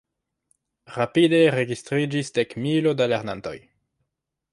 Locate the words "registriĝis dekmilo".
1.55-2.95